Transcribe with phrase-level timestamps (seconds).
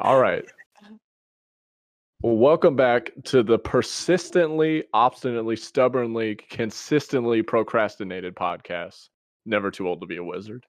[0.00, 0.44] All right.
[2.22, 9.08] Well, welcome back to the persistently, obstinately, stubbornly, consistently procrastinated podcast.
[9.44, 10.64] Never too old to be a wizard.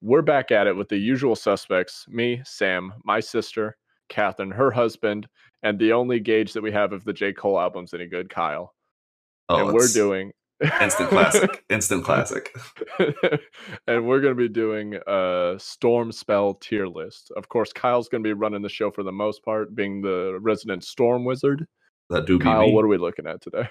[0.00, 3.76] We're back at it with the usual suspects me, Sam, my sister,
[4.08, 5.26] Catherine, her husband,
[5.64, 7.32] and the only gauge that we have if the J.
[7.32, 8.74] Cole album's any good, Kyle.
[9.48, 10.30] Oh, and we're doing
[10.80, 11.64] instant classic.
[11.68, 12.54] Instant classic.
[13.86, 17.30] and we're going to be doing a storm spell tier list.
[17.36, 20.38] Of course, Kyle's going to be running the show for the most part, being the
[20.40, 21.66] resident storm wizard.
[22.10, 23.68] That do be Kyle, what are we looking at today?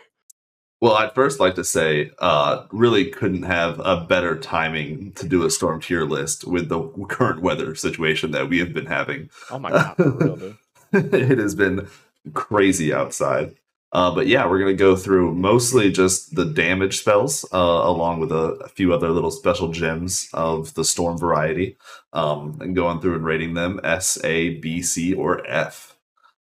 [0.82, 5.46] Well, I'd first like to say, uh, really couldn't have a better timing to do
[5.46, 9.30] a storm tier list with the current weather situation that we have been having.
[9.50, 10.58] Oh my god, for real, dude.
[11.14, 11.88] it has been
[12.34, 13.56] crazy outside.
[13.96, 18.20] Uh, but yeah, we're going to go through mostly just the damage spells, uh, along
[18.20, 21.78] with a, a few other little special gems of the storm variety,
[22.12, 25.96] um, and going through and rating them S, A, B, C, or F.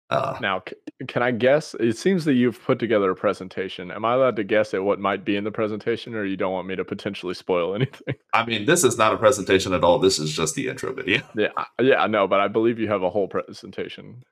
[0.09, 0.75] Uh, Now, c-
[1.07, 1.73] can I guess?
[1.79, 3.89] It seems that you've put together a presentation.
[3.89, 6.51] Am I allowed to guess at what might be in the presentation, or you don't
[6.51, 8.15] want me to potentially spoil anything?
[8.33, 9.97] I mean, this is not a presentation at all.
[9.99, 11.21] This is just the intro video.
[11.37, 11.47] Yeah,
[11.79, 14.23] yeah, no, but I believe you have a whole presentation.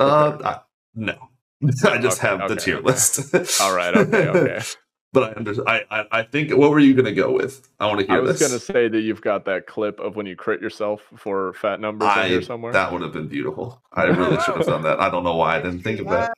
[0.00, 0.60] Uh, I,
[0.96, 1.14] no,
[1.84, 2.86] I just Okay, have the okay, tier okay.
[2.86, 3.60] list.
[3.60, 4.60] All right, okay, okay.
[5.12, 6.52] but I under, I, I, I think.
[6.52, 7.68] What were you gonna go with?
[7.80, 8.16] I want to hear.
[8.16, 8.48] I hear was this.
[8.48, 12.08] gonna say that you've got that clip of when you crit yourself for fat numbers
[12.08, 12.72] I, here somewhere.
[12.72, 13.82] that would have been beautiful.
[13.92, 15.00] I really should have done that.
[15.00, 16.34] I don't know why I didn't think of that.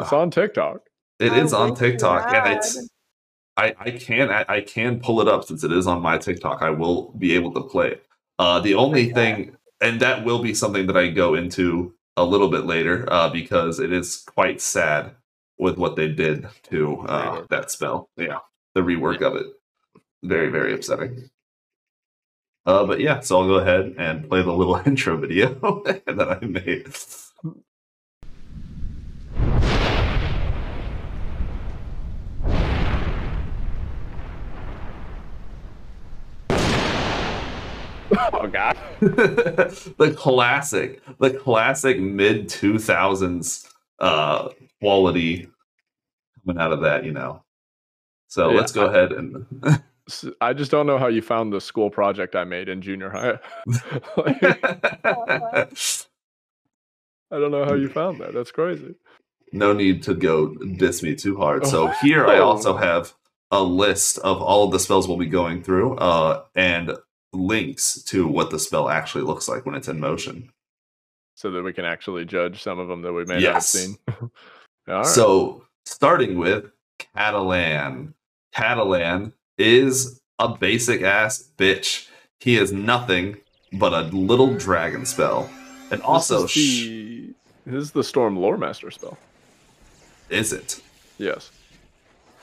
[0.00, 0.82] It's on TikTok.
[1.20, 2.88] It is on TikTok, and it's.
[3.56, 6.62] I, I can I, I can pull it up since it is on my TikTok.
[6.62, 8.06] I will be able to play it.
[8.38, 12.48] Uh, the only thing, and that will be something that I go into a little
[12.48, 15.12] bit later, uh, because it is quite sad
[15.58, 18.10] with what they did to uh, that spell.
[18.16, 18.38] Yeah,
[18.74, 19.46] the rework of it,
[20.22, 21.30] very very upsetting.
[22.66, 26.44] Uh, but yeah, so I'll go ahead and play the little intro video that I
[26.44, 26.88] made.
[38.32, 38.76] Oh god.
[39.00, 44.48] the classic, the classic mid two thousands uh
[44.80, 45.48] quality
[46.44, 47.42] coming out of that, you know.
[48.28, 49.46] So Yeah, let's go I- ahead and
[50.42, 53.38] I just don't know how you found the school project I made in junior high.
[54.18, 54.42] Like,
[57.30, 58.34] I don't know how you found that.
[58.34, 58.94] That's crazy.
[59.52, 61.66] no need to go diss me too hard.
[61.66, 62.44] So here I Oh.
[62.48, 63.14] also have
[63.50, 66.92] a list of all of the spells we'll be going through, uh, and
[67.34, 70.50] links to what the spell actually looks like when it's in motion.
[71.36, 73.96] So that we can actually judge some of them that we may not have seen.
[74.20, 74.30] All
[74.86, 75.06] right.
[75.06, 76.66] So starting with
[77.14, 78.14] Catalan.
[78.52, 82.08] Catalan is a basic ass bitch.
[82.40, 83.36] He is nothing
[83.72, 85.50] but a little dragon spell.
[85.90, 87.34] And also, this is, the,
[87.66, 89.18] this is the Storm Lore Master spell.
[90.30, 90.80] is it
[91.18, 91.50] Yes.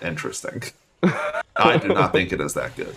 [0.02, 0.64] interesting?
[1.56, 2.96] I do not think it is that good.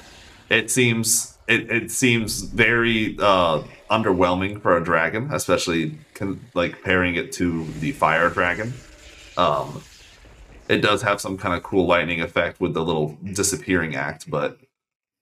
[0.51, 7.17] It seems it, it seems very uh, underwhelming for a dragon, especially con- like pairing
[7.17, 8.73] it to the fire dragon.
[9.37, 9.83] Um,
[10.69, 14.59] it does have some kind of cool lightning effect with the little disappearing act, but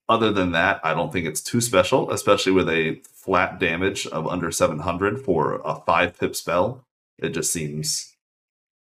[0.08, 4.26] other than that, I don't think it's too special, especially with a flat damage of
[4.26, 6.84] under 700 for a five pip spell.
[7.18, 8.14] It just seems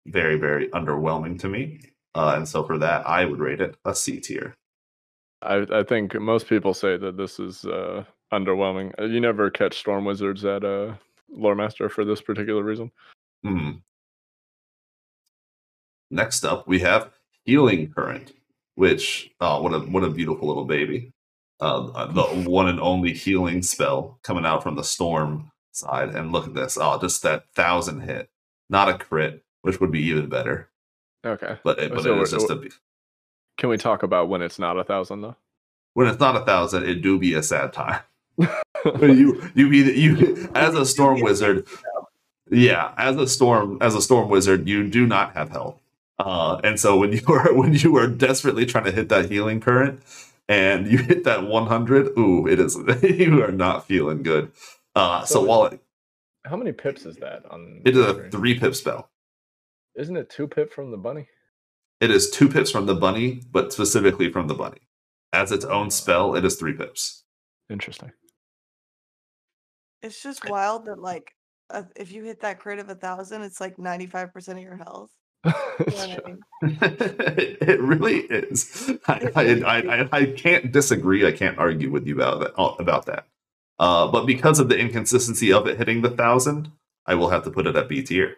[0.07, 1.81] very, very underwhelming to me.
[2.15, 4.55] Uh, and so for that, I would rate it a C tier.
[5.41, 8.93] I, I think most people say that this is uh, underwhelming.
[8.99, 10.93] Uh, You never catch Storm Wizards at uh,
[11.29, 12.91] Lore Master for this particular reason.
[13.43, 13.71] Hmm.
[16.11, 17.11] Next up, we have
[17.45, 18.33] Healing Current,
[18.75, 21.13] which oh, what a what a beautiful little baby.
[21.59, 26.09] Uh, the one and only healing spell coming out from the storm side.
[26.15, 26.77] And look at this.
[26.81, 28.29] Oh, just that thousand hit.
[28.69, 30.69] Not a crit, which would be even better.
[31.25, 31.57] Okay.
[31.63, 32.69] But it, but So it we're- just a
[33.59, 35.35] Can we talk about when it's not a thousand though?
[35.93, 37.99] when it's not a thousand, it do be a sad time.
[39.01, 41.67] you you be you as a storm wizard.
[42.49, 45.79] Yeah, as a storm as a storm wizard, you do not have health.
[46.17, 49.59] Uh, and so when you are when you are desperately trying to hit that healing
[49.59, 50.01] current
[50.47, 54.51] and you hit that 100, ooh, it is you are not feeling good.
[54.95, 55.81] Uh, so So- while it,
[56.45, 57.81] How many pips is that on?
[57.85, 59.09] it is a three pip spell,
[59.95, 61.27] Isn't it two pip from the bunny?
[62.01, 64.79] It is two pips from the bunny, but specifically from the bunny.
[65.33, 67.23] As its own spell, it is three pips.
[67.69, 68.11] Interesting.
[70.01, 71.33] It's just wild that like
[71.69, 74.63] uh, if you hit that crit of a thousand, it's like ninety five percent of
[74.63, 75.11] your health.
[75.89, 76.43] You know what I mean?
[77.61, 78.91] it really is.
[79.07, 81.25] I, I, I, I, I can't disagree.
[81.25, 82.53] I can't argue with you about that.
[82.81, 83.25] About that.
[83.79, 86.71] Uh, but because of the inconsistency of it hitting the thousand,
[87.05, 88.35] I will have to put it at B tier.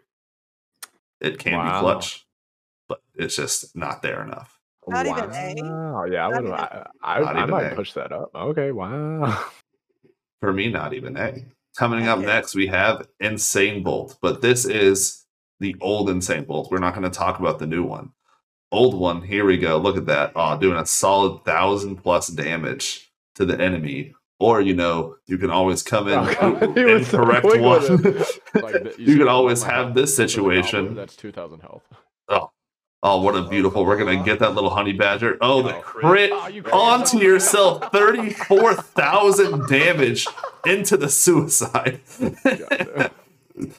[1.20, 1.64] It can Wow.
[1.66, 2.26] be clutch,
[2.92, 4.60] but it's just not there enough.
[4.88, 5.56] Not even A?
[5.64, 6.06] Wow.
[6.06, 6.42] Yeah, I would.
[6.42, 7.76] even- I, I, I might A.
[7.76, 8.32] push that up.
[8.36, 8.72] Okay.
[8.74, 9.46] Wow.
[10.42, 11.46] For me, not even A.
[11.78, 15.26] Coming up next, we have Insane Bolt, but this is
[15.62, 16.70] the old Insane Bolt.
[16.70, 18.12] We're not going to talk about the new one.
[18.74, 19.78] Old one, here we go.
[19.78, 20.34] Look at that.
[20.36, 24.14] Oh, doing a solid thousand plus damage to the enemy.
[24.40, 27.82] Or, you know, you can always come in Oh, he was so one.
[28.64, 30.64] Like, the- you see can always have this with the gobbler?
[30.64, 30.96] situation.
[30.96, 31.84] That's two thousand health.
[32.28, 32.50] Oh,
[33.02, 33.84] what a beautiful.
[33.86, 35.38] We're going to get that little honey badger.
[35.42, 36.74] Oh, the Oh, crit Oh, you crit.
[36.74, 40.28] onto yourself 34,000 damage
[40.66, 42.00] into the suicide.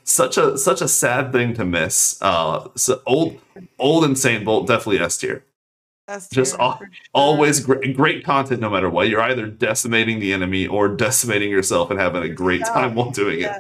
[0.05, 2.17] Such a such a sad thing to miss.
[2.23, 3.41] Uh so old
[3.81, 5.45] old insane bolt definitely S tier.
[6.09, 7.05] Just tier, al- for sure.
[7.15, 9.09] Always great great content no matter what.
[9.09, 13.11] You're either decimating the enemy or decimating yourself and having a great Yeah, time while
[13.11, 13.51] doing it.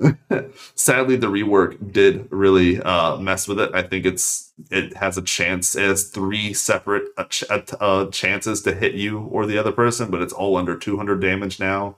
[0.74, 3.70] Sadly, the rework did really uh, mess with it.
[3.74, 5.76] I think it's it has a chance.
[5.76, 9.72] It has three separate uh, ch- uh, uh, chances to hit you or the other
[9.72, 11.96] person, but it's all under 200 damage now,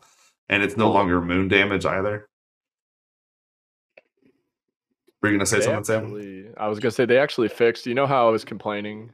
[0.48, 2.26] and it's no longer moon damage either.
[5.22, 6.54] Were you gonna say They something, Sam?
[6.56, 7.86] I was gonna say they actually fixed.
[7.86, 9.12] You know how I was complaining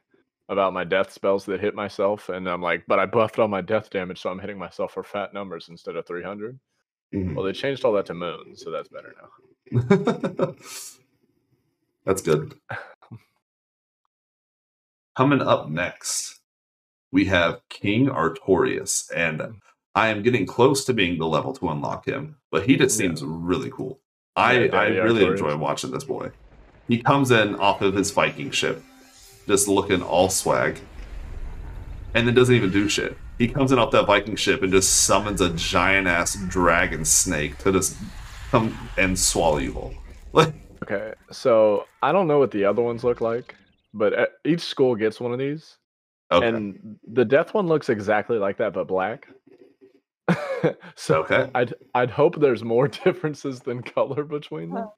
[0.49, 3.61] about my death spells that hit myself, and I'm like, but I buffed all my
[3.61, 6.58] death damage, so I'm hitting myself for fat numbers instead of 300.
[7.14, 7.34] Mhm.
[7.34, 9.28] Well, they changed all that to moon, so that's better now.
[12.05, 12.55] That's good.
[15.16, 16.40] Coming up next,
[17.12, 19.43] we have King Artorias, and
[19.94, 23.08] I am getting close to being the level to unlock him, but he just Yeah.
[23.08, 24.00] seems really cool.
[24.37, 25.31] I, Yeah, I really Artorias.
[25.32, 26.31] enjoy watching this boy.
[26.87, 28.82] He comes in off of his Viking ship,
[29.46, 30.78] just looking all swag,
[32.14, 33.19] and then doesn't even do shit.
[33.38, 37.56] He comes in off that Viking ship and just summons a giant ass dragon snake
[37.58, 37.96] to just
[38.50, 39.94] come and swallow you whole.
[40.32, 40.52] Like,
[40.82, 43.55] Okay, so I don't know what the other ones look like,
[43.94, 45.76] but uh, each school gets one of these,
[46.31, 46.46] okay.
[46.46, 49.26] and the death one looks exactly like that, but black.
[50.96, 51.50] so Okay.
[51.55, 54.88] I'd I'd hope there's more differences than color between them,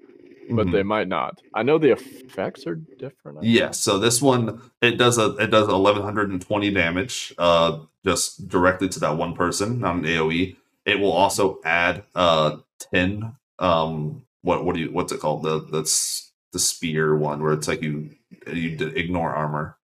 [0.56, 0.72] but Mhm.
[0.72, 1.42] they might not.
[1.54, 3.38] I know the effects are different.
[3.38, 3.72] I Yeah, think.
[3.72, 8.48] so this one it does a it does eleven hundred and twenty damage, uh, just
[8.48, 10.56] directly to that one person, not an AOE.
[10.86, 15.60] It will also add uh ten um what what do you what's it called the
[15.72, 18.10] that's the spear one where it's like you
[18.46, 19.78] you ignore armor.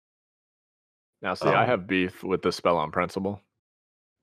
[1.21, 3.41] Now, see, I Um, have beef with the spell on principle.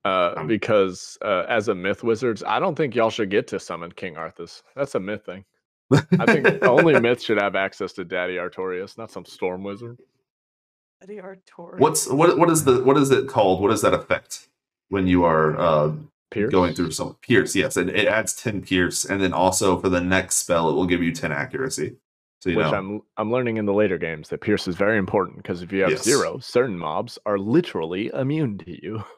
[0.05, 3.59] Uh, Um, because uh, as a myth wizards, I don't think y'all should get to
[3.59, 4.63] summon King Arthas.
[4.75, 5.45] That's a myth thing.
[6.19, 9.99] I think only myth should have access to Daddy Artorias, not some storm wizard.
[11.01, 11.79] Eddie Artorias.
[11.79, 13.61] What's what what is the what is it called?
[13.61, 14.47] What is that effect
[14.89, 15.91] when you are uh
[16.31, 16.51] Pierce?
[16.51, 17.55] going through some pierce?
[17.55, 20.85] Yes, it, it adds ten pierce, and then also for the next spell it will
[20.87, 21.97] give you ten accuracy.
[22.41, 22.73] So you Which know.
[22.73, 25.81] I'm I'm learning in the later games that Pierce is very important because if you
[25.83, 26.03] have Yes.
[26.03, 29.03] zero, certain mobs are literally immune to you.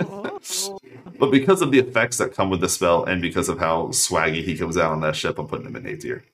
[1.18, 4.42] But because of the effects that come with the spell and because of how swaggy
[4.42, 6.24] he comes out on that ship, I'm putting him in A tier.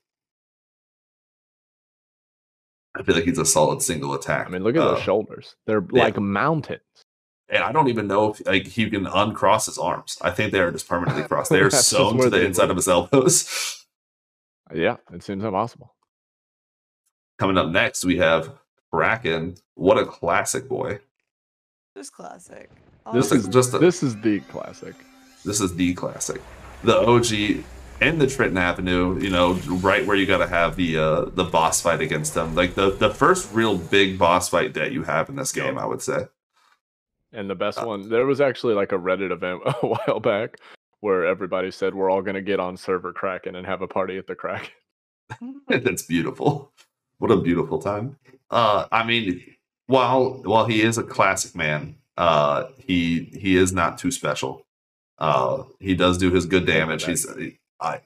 [2.96, 4.46] I feel like he's a solid single attack.
[4.46, 6.02] I mean, look at Uh, those shoulders; they're yeah.
[6.04, 6.80] like mountains.
[7.48, 10.16] And I don't even know if like he can uncross his arms.
[10.22, 11.50] I think they are just permanently crossed.
[11.50, 12.70] They are sewn to the inside go.
[12.70, 13.76] of his elbows.
[14.72, 15.96] Yeah, it seems impossible.
[17.40, 18.52] Coming up next, we have
[18.93, 19.56] Kraken.
[19.74, 21.00] What a classic boy!
[21.96, 22.70] Just classic.
[23.12, 24.94] This is just a, This is the classic.
[25.44, 26.40] this is the classic,
[26.84, 27.64] the OG
[28.00, 29.19] and the Triton Avenue.
[29.20, 32.54] You know, right where you got to have the uh, the boss fight against them,
[32.54, 35.78] like the the first real big boss fight that you have in this game.
[35.78, 36.26] I would say.
[37.32, 40.56] And the best Uh, one, there was actually like a Reddit event a while back
[41.00, 44.26] where everybody said we're all gonna get on server Kraken and have a party at
[44.26, 44.69] the Kraken.
[45.69, 46.72] That's beautiful.
[47.19, 48.16] What a beautiful time.
[48.50, 49.42] Uh, I mean,
[49.86, 54.67] while while he is a classic man, uh, he he is not too special.
[55.19, 57.05] Uh, he does do his good damage.
[57.06, 57.27] He's
[57.81, 58.00] I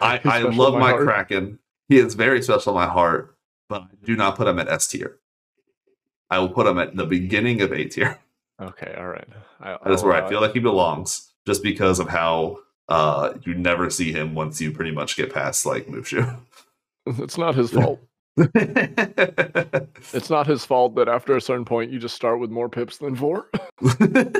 [0.00, 1.04] I, I love my heart.
[1.04, 1.58] Kraken.
[1.88, 3.36] He is very special in my heart,
[3.68, 5.18] but I do not put him at S tier.
[6.30, 8.18] I will put him at the beginning of A tier.
[8.62, 9.26] Okay, all right.
[9.58, 10.42] I, That's where I feel it.
[10.42, 12.58] like he belongs, just because of how
[12.90, 16.38] uh, you never see him once you pretty much get past like Mooshu.
[17.06, 18.02] it's not his fault.
[20.12, 22.98] It's not his fault that after a certain point you just start with more pips
[22.98, 23.48] than four.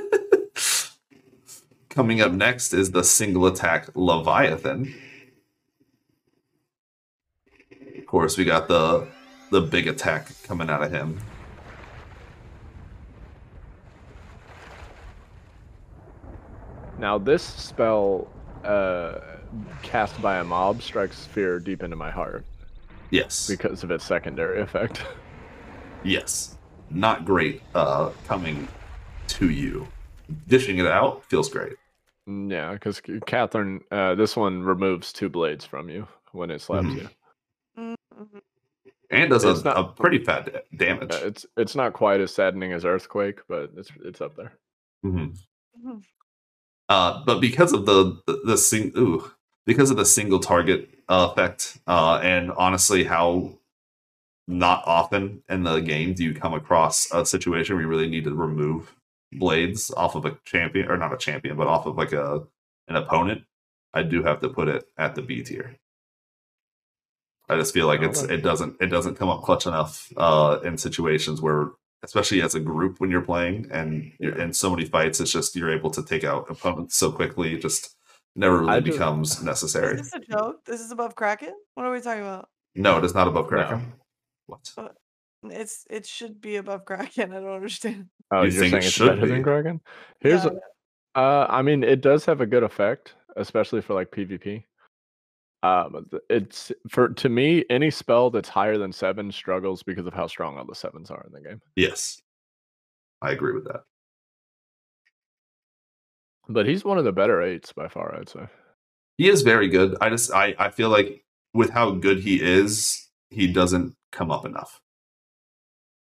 [1.91, 4.95] Coming up next is the single attack Leviathan.
[7.99, 9.07] Of course, we got the
[9.51, 11.19] the big attack coming out of him.
[16.99, 18.29] Now this spell
[18.65, 19.19] uh,
[19.83, 22.45] cast by a mob strikes fear deep into my heart
[23.11, 23.47] Yes.
[23.49, 25.03] because of its secondary effect.
[26.03, 26.57] Yes.
[26.89, 28.67] Not great uh, coming
[29.29, 29.87] to you.
[30.47, 31.75] Dishing it out feels great.
[32.27, 37.09] Yeah, because Catherine, uh, this one removes two blades from you when it slaps Mhm.
[37.77, 37.97] you.
[39.11, 41.13] And does It's a, not- a pretty fat da- damage.
[41.13, 44.53] Uh, it's it's not quite as saddening as Earthquake, but it's it's up there.
[45.05, 45.37] Mhm.
[45.85, 46.03] Mhm.
[46.89, 49.31] Uh, but because of the the, the sing- ooh,
[49.67, 53.59] because of the single target uh, effect, uh, and honestly, how
[54.49, 58.25] not often in the game do you come across a situation where you really need
[58.25, 58.95] to remove
[59.33, 62.43] blades off of a champion, or not a champion, but off of like a
[62.89, 63.45] an opponent.
[63.95, 65.77] I do have to put it at the B tier.
[67.49, 70.61] I just feel like Oh, it's it doesn't it doesn't come up clutch enough uh,
[70.65, 71.71] in situations where,
[72.05, 75.57] especially as a group when you're playing and you're in so many fights, it's just
[75.57, 77.59] you're able to take out opponents so quickly.
[77.59, 77.97] Just
[78.37, 79.95] never really I just- becomes necessary.
[80.01, 80.65] Is this a joke?
[80.65, 81.55] This is above Kraken?
[81.75, 82.49] What are we talking about?
[82.75, 83.49] No, it is not above No.
[83.57, 83.93] Kraken.
[84.47, 84.73] What?
[85.45, 87.33] It's it should be above Kraken.
[87.33, 88.09] I don't understand.
[88.33, 89.43] Oh, You you are think it saying it's should better than?
[89.43, 89.81] Kraken?
[90.21, 90.51] Here's, Yeah,
[91.17, 94.63] uh, I mean, it does have a good effect, especially for like PvP.
[95.65, 100.29] Um, it's for to me, any spell that's higher than seven struggles because of how
[100.29, 101.61] strong all the sevens are in the game.
[101.75, 102.23] Yes,
[103.21, 103.83] I agree with that.
[106.51, 108.49] But he's one of the better eights by far, I'd say.
[109.19, 109.97] He is very good.
[110.01, 114.45] I just I I feel like with how good he is, he doesn't come up
[114.45, 114.81] enough.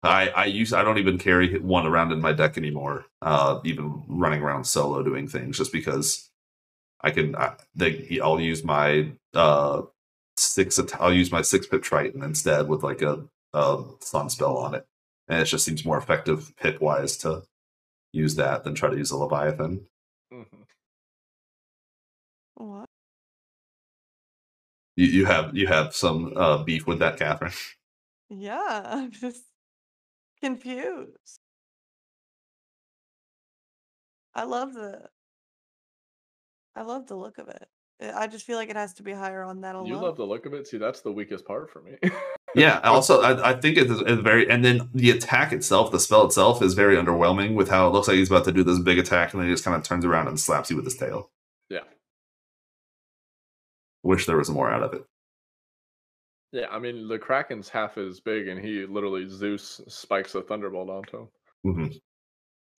[0.03, 3.05] I I use I don't even carry one around in my deck anymore.
[3.21, 6.29] Uh, even running around solo doing things just because
[7.01, 7.35] I can.
[7.35, 9.83] I, they, I'll use my uh
[10.37, 10.79] six.
[10.99, 14.85] I'll use my six pip Triton instead with like a a sun spell on it,
[15.27, 17.43] and it just seems more effective pip wise to
[18.11, 19.87] use that than try to use a Leviathan.
[22.55, 22.89] What?
[24.97, 27.53] You you have you have some uh, beef with that, Catherine.
[28.29, 29.43] Yeah, I'm just
[30.41, 31.39] confused.
[34.35, 35.09] I love the
[36.75, 37.67] I love the look of it.
[38.01, 39.87] I- I just feel like it has to be higher on that alone.
[39.87, 40.67] You love the look of it.
[40.67, 41.97] See, that's the weakest part for me.
[42.55, 42.79] Yeah.
[42.83, 46.61] Also, I, I think it's, it's very, and then the attack itself, the spell itself,
[46.61, 49.33] is very underwhelming with how it looks like he's about to do this big attack,
[49.33, 51.29] and then he just kind of turns around and slaps you with his tail.
[51.69, 51.79] Yeah.
[54.03, 55.03] Wish there was more out of it.
[56.53, 60.89] yeah, I mean, the Kraken's half as big, and he literally Zeus spikes a thunderbolt
[60.89, 61.27] onto
[61.65, 61.93] Mhm.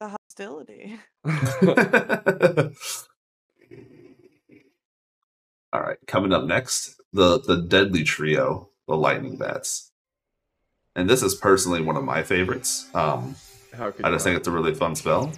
[0.01, 0.99] the hostility.
[5.73, 9.93] All right, coming up next, the the deadly trio, the lightning bats,
[10.95, 12.89] and this is personally one of my favorites.
[12.95, 13.37] Um,
[14.03, 15.33] I just think it's a really fun spell.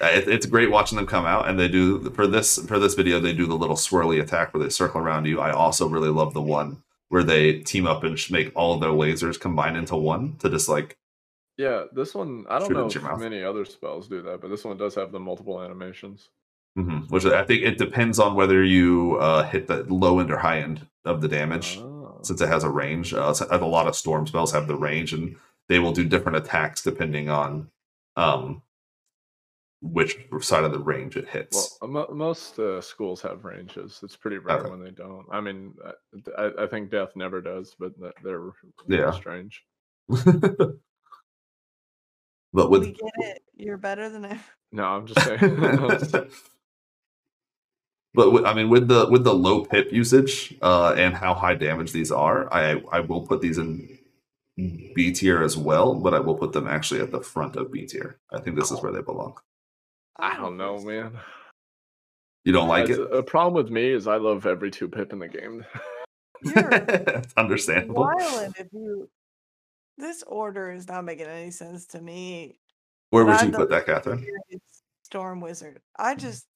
[0.00, 2.94] Uh, It, it's great watching them come out, and they do for this for this
[2.94, 3.20] video.
[3.20, 5.40] They do the little swirly attack where they circle around you.
[5.40, 9.40] I also really love the one where they team up and make all their lasers
[9.40, 10.98] combine into one to just like
[11.56, 14.76] Yeah, this one I don't know if many other spells do that, but this one
[14.78, 16.30] does have the multiple animations.
[16.78, 20.36] Mhm, which I think it depends on whether you uh, hit the low end or
[20.38, 21.78] high end of the damage.
[21.78, 22.18] Oh.
[22.22, 23.14] since it has a range.
[23.14, 25.36] Uh, a lot of storm spells have the range, and
[25.68, 27.70] they will do different attacks depending on
[28.16, 28.60] um,
[29.80, 31.78] which side of the range it hits.
[31.80, 34.00] Well, mo- most uh, schools have ranges.
[34.02, 34.68] It's pretty rare Okay.
[34.70, 35.24] when they don't.
[35.30, 35.72] I mean,
[36.36, 38.54] I, I- I think Death never does, but they're really
[38.88, 39.12] Yeah.
[39.12, 39.64] strange.
[42.52, 43.42] but we get it.
[43.56, 44.40] You're better than ever.
[44.72, 45.40] No, I'm just saying.
[48.14, 51.54] but with, I mean, with the with the low pip usage uh, and how high
[51.54, 53.98] damage these are, I I will put these in
[54.56, 57.86] B tier as well, but I will put them actually at the front of B
[57.86, 58.18] tier.
[58.32, 59.34] I think this is where they belong.
[60.18, 61.12] I don't know, man.
[62.44, 63.16] You don't like That's- it?
[63.16, 65.64] A problem with me is I love every two pip in the game.
[66.42, 68.04] You're It's understandable.
[68.18, 69.08] violent if you.
[69.98, 72.58] This order is not making any sense to me.
[73.10, 74.24] Where would you put that, Catherine?
[75.04, 75.80] Storm wizard.
[75.98, 76.46] I just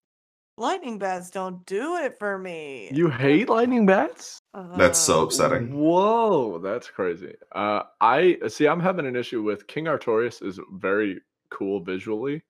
[0.56, 2.88] lightning bats don't do it for me.
[2.92, 4.38] you hate lightning bats?
[4.76, 5.74] That's so Uh, upsetting.
[5.76, 7.34] Whoa, that's crazy.
[7.52, 8.66] Uh, I see.
[8.68, 10.42] I'm having an issue with King Artorias.
[10.46, 11.20] is very
[11.50, 12.42] cool visually,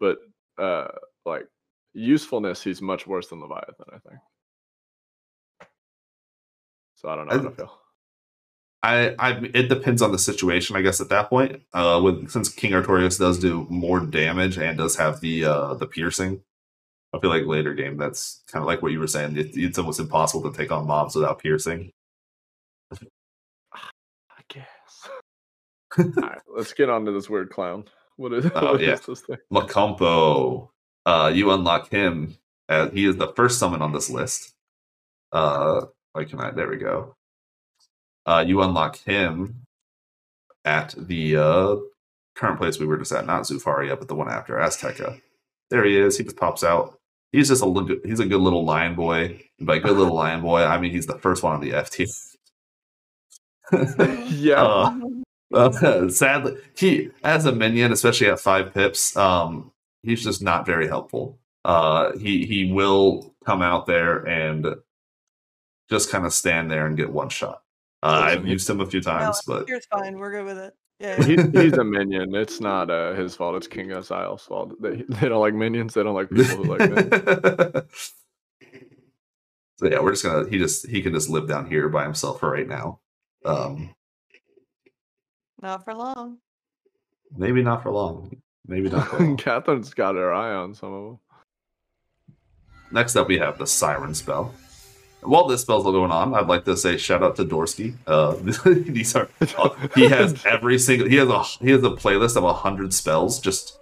[0.00, 0.18] but
[0.58, 0.88] uh,
[1.24, 1.46] like
[1.94, 3.86] usefulness, he's much worse than Leviathan.
[3.92, 4.20] I think.
[6.96, 7.78] So I don't know I- how to feel.
[8.82, 11.00] I, I it depends on the situation, I guess.
[11.00, 15.20] At that point, uh, with since King Artorias does do more damage and does have
[15.20, 16.42] the uh the piercing,
[17.16, 19.36] I feel like later game that's kind of like what you were saying.
[19.36, 21.90] It, it's almost impossible to take on mobs without piercing.
[22.92, 24.66] I guess.
[25.98, 27.84] All right, let's get on to this weird clown.
[28.16, 28.96] What is, Oh, what is yeah.
[29.06, 29.36] this thing?
[29.52, 30.68] Macompo,
[31.04, 32.36] Uh, you unlock him.
[32.68, 34.52] As, he is the first summon on this list.
[35.32, 35.82] Uh,
[36.12, 36.50] why can I?
[36.50, 37.14] There we go.
[38.26, 39.62] Uh, you unlock him
[40.64, 41.76] at the uh,
[42.34, 45.20] current place we were just at, not Zafaria, but the one after Azteca.
[45.70, 46.18] There he is.
[46.18, 46.98] He just pops out.
[47.32, 49.42] He's just a little, he's a good little lion boy.
[49.60, 52.06] By good little lion boy, I mean he's the first one on the F tier.
[54.28, 54.98] yeah.
[55.52, 60.66] Uh, uh, sadly, he as a minion, especially at five pips, um, he's just not
[60.66, 61.38] very helpful.
[61.64, 64.66] Uh, he he will come out there and
[65.88, 67.62] just kind of stand there and get one shot.
[68.02, 70.18] Uh, I've used him a few times, no, but here's fine.
[70.18, 70.74] We're good with it.
[70.98, 71.22] Yeah.
[71.22, 72.34] He, he's a minion.
[72.34, 73.56] It's not uh, his fault.
[73.56, 74.80] It's KingsIsle's fault.
[74.80, 75.94] They, they don't like minions.
[75.94, 77.12] They don't like people who like minions.
[79.76, 80.48] so yeah, we're just gonna.
[80.48, 83.00] He just he can just live down here by himself for right now.
[83.44, 83.94] Um,
[85.60, 86.38] not for long.
[87.36, 88.36] Maybe not for long.
[88.66, 89.36] Maybe not for long.
[89.36, 91.18] Catherine's got her eye on some of them.
[92.92, 94.54] Next up, we have the Siren spell.
[95.22, 97.94] While this spell's going on, I'd like to say shout out to Dorsky.
[98.06, 98.36] Uh,
[98.90, 99.28] these are
[99.94, 103.40] he has every single he has a he has a playlist of a hundred spells
[103.40, 103.78] just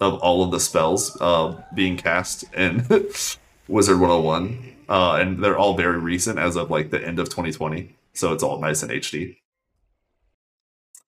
[0.00, 2.86] of all of the spells uh, being cast in
[3.68, 7.94] Wizard 101, uh, and they're all very recent as of like the end of 2020.
[8.12, 9.36] So it's all nice and HD.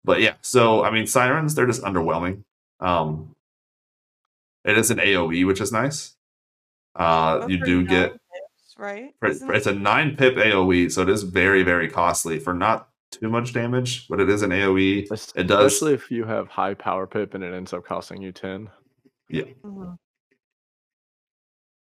[0.04, 2.44] But yeah, so I mean, sirens they're just underwhelming.
[2.80, 3.34] Um,
[4.64, 6.14] it is an AOE, which is nice.
[6.94, 8.16] Uh, you do get
[8.78, 9.14] right.
[9.20, 12.54] for- Isn't for- it's a nine pip AOE, so it is very very costly for
[12.54, 15.06] not too much damage, but it is an AOE.
[15.36, 15.72] It does.
[15.72, 18.70] Especially if you have high power pip and it ends up costing you 10.
[19.30, 19.96] Mhm.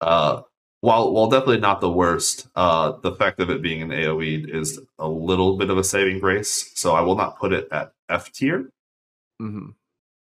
[0.01, 0.43] Uh,
[0.81, 4.81] while while definitely not the worst, uh, the fact of it being an AOE is
[4.99, 6.73] a little bit of a saving grace.
[6.75, 8.71] So I will not put it at F tier,
[9.41, 9.71] mm-hmm.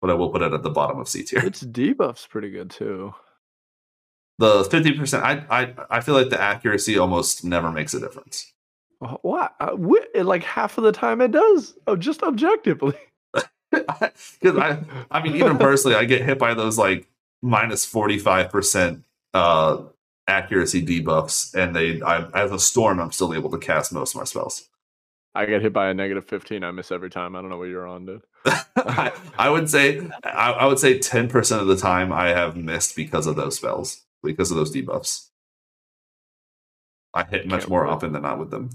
[0.03, 1.41] but I will put it at the bottom of C tier.
[1.45, 3.15] Its debuff's pretty good too.
[4.39, 8.53] The fifty percent, I I I feel like the accuracy almost never makes a difference.
[9.01, 9.55] Wh- What?
[9.61, 11.75] Uh, wh- like half of the time it does.
[11.87, 12.97] Oh, just objectively.
[13.71, 14.79] Because I
[15.11, 17.09] I mean, even personally, I get hit by those like
[17.41, 19.79] minus minus forty five percent uh
[20.29, 24.21] accuracy debuffs, and they I as a storm, I'm still able to cast most of
[24.21, 24.69] my spells.
[25.35, 26.63] I get hit by a negative 15.
[26.63, 27.35] I miss every time.
[27.35, 28.23] I don't know what you're on, dude.
[28.77, 32.57] I, I would say I, I would say ten percent of the time I have
[32.57, 35.29] missed because of those spells, because of those debuffs.
[37.15, 38.71] I hit much more often than not with them.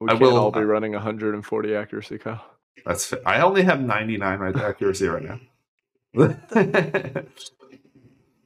[0.00, 2.44] We I will- all be running 140 accuracy, Kyle.
[2.84, 5.38] That's I only have ninety nine right accuracy right now.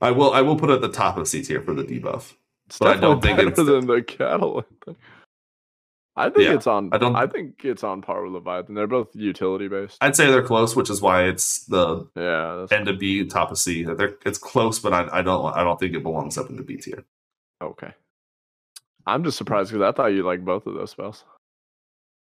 [0.03, 2.35] I will I will put it at the top of C tier for the debuff.
[2.67, 4.65] It's But I don't think better it's- than the cattle.
[6.19, 6.89] I think Yeah, it's on.
[6.93, 7.15] I don't-.
[7.15, 8.75] I think it's on par with Leviathan.
[8.75, 9.99] They're both utility based.
[10.01, 12.67] I'd say they're close, which is why it's the yeah.
[12.75, 13.83] End of B, top of C.
[13.83, 16.63] They're, it's close, but I, I don't I don't think it belongs up in the
[16.63, 17.05] B tier.
[17.63, 17.93] okay.
[19.07, 21.25] I'm just surprised because I thought you liked both of those spells.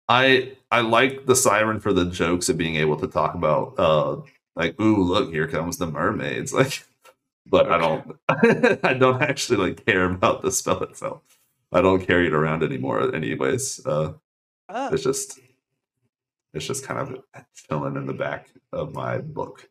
[0.09, 4.16] I I like the siren for the jokes of being able to talk about uh
[4.54, 6.85] like ooh look here comes the mermaids like
[7.46, 8.16] but I don't
[8.85, 11.22] I don't actually like care about the spell itself.
[11.74, 13.84] I don't carry it around anymore anyways.
[13.84, 14.14] Uh
[14.68, 15.38] Oh, it's just
[16.54, 17.22] it's just kind of
[17.54, 19.68] chilling in the back of my book.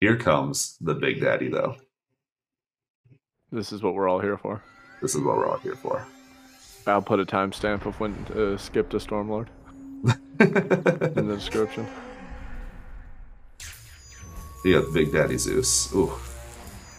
[0.00, 1.76] Here comes the big daddy though.
[3.52, 4.62] This is what we're all here for.
[5.00, 6.04] This is what we're all here for.
[6.86, 9.46] I'll put a timestamp of when uh, skip to Stormlord
[10.40, 11.86] in the description.
[14.64, 15.92] You got Big Daddy Zeus.
[15.94, 16.12] Ooh.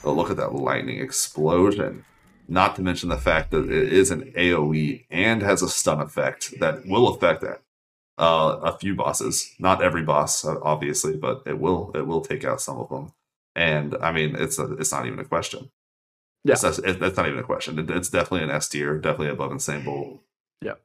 [0.06, 2.06] Oh, look at that lightning explosion.
[2.48, 6.54] Not to mention the fact that it is an AoE and has a stun effect
[6.60, 7.62] that will affect that.
[8.18, 12.44] Uh, a few bosses, not every boss, uh, obviously, but it will it will take
[12.44, 13.12] out some of them.
[13.56, 15.72] And I mean, it's a, it's not even a question.
[16.44, 16.54] Yeah.
[16.54, 17.80] It's, that's that's not even a question.
[17.80, 20.22] It, it's definitely an S tier, definitely above Insane Bolt.
[20.62, 20.76] Yeah.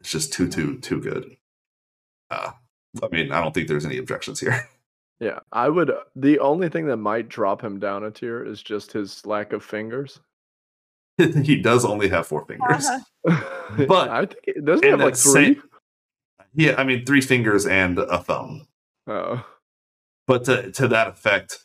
[0.00, 1.36] it's just too too too good.
[2.30, 2.52] Uh,
[3.02, 4.68] I mean, I don't think there's any objections here.
[5.20, 5.92] Yeah, I would.
[6.16, 9.62] The only thing that might drop him down a tier is just his lack of
[9.62, 10.18] fingers.
[11.44, 12.86] he does only have four fingers.
[13.24, 15.54] But- I think it doesn't have like three.
[15.54, 15.62] same-
[16.54, 18.66] Yeah, I mean three fingers and a thumb.
[19.06, 19.44] Oh,
[20.26, 21.64] But to to that effect,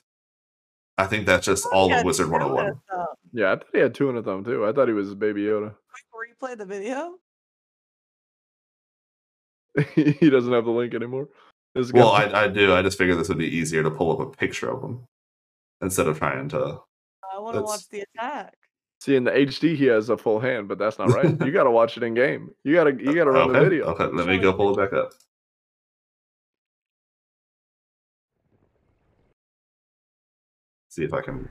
[0.98, 2.66] I think that's just all Yeah, of Wizard two 101.
[2.68, 3.52] with, uh, yeah.
[3.52, 4.66] I thought he had two in a thumb too.
[4.66, 5.76] I thought he was Baby Yoda.
[6.12, 7.16] Quick replay the video.
[9.94, 11.28] he doesn't have the link anymore.
[11.76, 12.74] This Well, I, I do.
[12.74, 15.06] I just figured this would be easier to pull up a picture of him
[15.82, 16.80] instead of trying to.
[17.36, 18.56] I want to watch the attack.
[19.00, 21.30] See, in the HD, he has a full hand, but that's not right.
[21.46, 22.52] you got to watch it in game.
[22.64, 23.86] You got to you got to run okay, the video.
[23.86, 25.12] Okay, let me go pull it back up.
[30.90, 31.48] See if I can.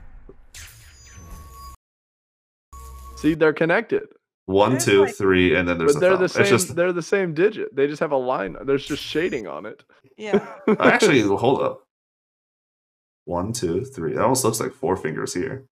[3.15, 4.03] See, they're connected.
[4.45, 5.15] One, two, like...
[5.15, 5.93] three, and then there's.
[5.93, 6.21] But they're thumb.
[6.21, 6.45] the same.
[6.45, 6.75] Just...
[6.75, 7.73] They're the same digit.
[7.73, 8.57] They just have a line.
[8.65, 9.83] There's just shading on it.
[10.17, 10.45] Yeah.
[10.79, 11.83] Actually, hold up.
[13.23, 14.13] One, two, three.
[14.13, 15.65] That almost looks like four fingers here.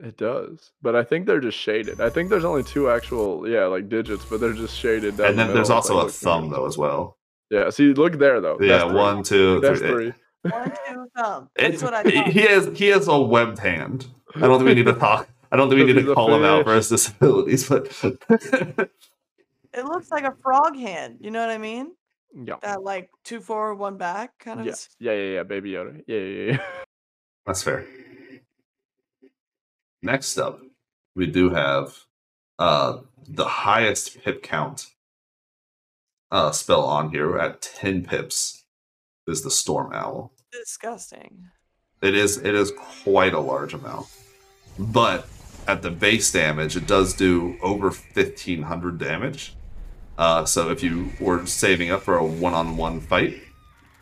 [0.00, 2.00] It does, but I think they're just shaded.
[2.00, 5.16] I think there's only two actual, yeah, like digits, but they're just shaded.
[5.16, 6.56] Down and the then there's also like a thumb fingers.
[6.58, 7.16] though as well.
[7.50, 8.58] Yeah, see, look there though.
[8.60, 9.88] Yeah, That's one, two, That's three.
[9.90, 10.12] three.
[10.52, 11.50] One, two, thumb.
[11.56, 12.28] It- That's what I he- thought.
[12.28, 14.06] he has he has a webbed hand.
[14.36, 15.28] I don't think we need to talk.
[15.50, 17.88] I don't think we need to he's a call him out for his disabilities, but
[18.30, 21.18] It looks like a frog hand.
[21.20, 21.92] You know what I mean?
[22.34, 22.54] Yeah.
[22.62, 24.66] That like two forward, one back kind of.
[24.66, 24.74] Yeah.
[25.00, 26.02] Yeah, yeah, yeah, baby Yoda.
[26.06, 26.58] Yeah, yeah, yeah.
[27.46, 27.84] that's fair.
[30.02, 30.60] Next up,
[31.14, 32.04] we do have
[32.58, 34.86] uh the highest pip count
[36.30, 38.64] uh spell on here at 10 pips
[39.26, 40.32] is the storm owl.
[40.50, 41.48] Disgusting.
[42.00, 42.72] It is it is
[43.04, 44.06] quite a large amount.
[44.78, 45.28] But
[45.66, 49.54] at the base damage, it does do over fifteen hundred damage.
[50.16, 53.40] Uh, so if you were saving up for a one-on-one fight,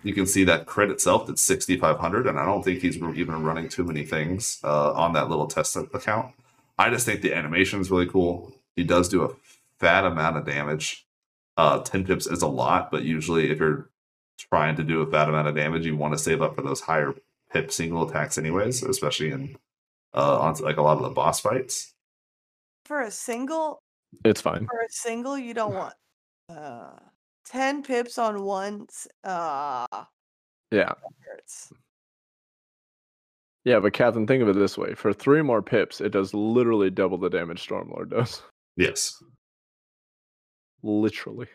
[0.07, 2.97] you can see that crit itself at sixty five hundred, and I don't think he's
[2.97, 6.33] even running too many things uh, on that little test account.
[6.79, 8.53] I just think the animation is really cool.
[8.77, 9.35] He does do a
[9.81, 11.05] fat amount of damage.
[11.57, 13.91] Uh, ten pips is a lot, but usually if you're
[14.39, 16.83] trying to do a fat amount of damage, you want to save up for those
[16.83, 17.13] higher
[17.51, 19.57] pip single attacks anyways, especially in
[20.15, 21.95] uh on like a lot of the boss fights.
[22.85, 23.81] For a single,
[24.25, 24.67] It's fine.
[24.67, 25.95] for a single, you don't want
[26.49, 26.93] uh
[27.47, 28.87] ten pips on one.
[28.91, 30.05] s- Uh,
[30.71, 30.93] Yeah.
[31.27, 31.73] hurts.
[33.65, 36.91] Yeah, but Captain, think of it this way: for three more pips, it does literally
[36.91, 38.43] double the damage Stormlord does.
[38.77, 39.23] Yes.
[40.83, 41.49] Literally.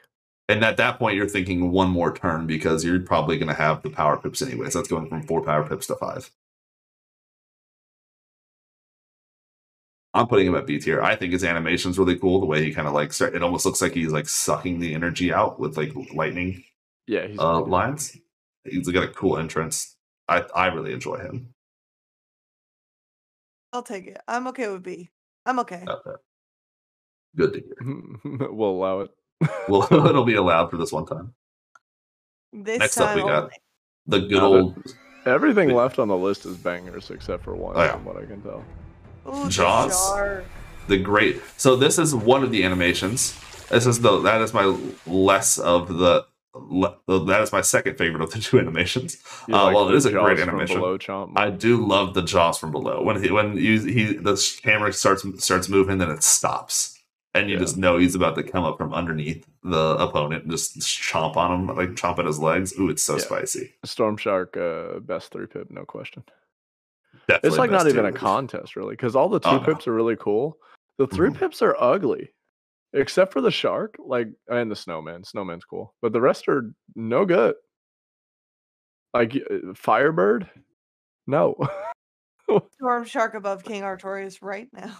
[0.49, 3.89] And at that point you're thinking one more turn because you're probably gonna have the
[3.89, 4.73] power pips anyways.
[4.73, 6.29] That's going from four power pips to five.
[10.13, 11.01] I'm putting him at B tier.
[11.01, 12.39] I think his animation's really cool.
[12.41, 14.93] The way he kind of like start, it almost looks like he's like sucking the
[14.93, 16.63] energy out with like lightning
[17.07, 17.69] Yeah, he's uh, really good.
[17.69, 18.17] lines.
[18.65, 19.95] He's got a cool entrance.
[20.27, 21.53] I I really enjoy him.
[23.73, 24.17] I'll take it.
[24.27, 25.09] I'm okay with B.
[25.45, 25.83] I'm okay.
[25.87, 26.17] Okay.
[27.35, 28.51] Good to hear.
[28.51, 29.11] we'll allow it.
[29.69, 31.33] Well, it'll be allowed for this one time.
[32.51, 33.55] This next up we got- only.
[34.07, 34.93] The good old
[35.25, 37.91] Everything left on the list is bangers except for one, Oh, yeah.
[37.91, 38.65] from what I can tell.
[39.27, 39.91] Ooh, the Jaws.
[40.09, 40.43] jar.
[40.87, 41.41] the great.
[41.57, 43.39] So this is one of the animations.
[43.69, 44.65] This is the that is my
[45.05, 46.25] less of the.
[46.53, 49.17] le- That is my second favorite of the two animations.
[49.47, 50.79] You Uh, like well, it the is a great jaws from animation.
[50.79, 51.33] Below chomp.
[51.37, 55.25] I do love the jaws from below when he when you, he the camera starts
[55.43, 56.99] starts moving, then it stops,
[57.33, 57.61] and you Yeah.
[57.61, 61.51] just know he's about to come up from underneath the opponent and just chomp on
[61.69, 62.73] him, like chomp at his legs.
[62.77, 63.19] Ooh, it's so Yeah.
[63.21, 63.73] spicy.
[63.85, 66.23] Storm Shark, uh, best three pip, no question.
[67.27, 69.65] Definitely It's like not even a contest, really, because all the two Oh, no.
[69.65, 70.57] pips are really cool.
[70.97, 71.35] The 3 Mhm.
[71.37, 72.33] pips are ugly,
[72.93, 75.23] except for the shark, like and the snowman.
[75.23, 77.55] Snowman's cool, but the rest are no good.
[79.13, 80.49] Like uh, Firebird,
[81.27, 81.55] no.
[82.73, 84.97] Storm Shark above King Artorias right now.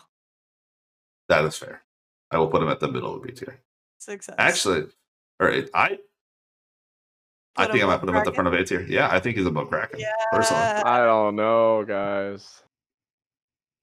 [1.30, 1.84] That is fair.
[2.32, 3.60] I will put him at the middle of B tier.
[3.98, 4.36] Success.
[4.38, 4.84] Actually,
[5.40, 6.00] all right, I
[7.58, 8.82] I think I him might above put him at the front of A tier.
[8.82, 10.00] Yeah, I think he's above Kraken.
[10.32, 10.84] Personally, Yeah.
[10.86, 12.64] I don't know, guys.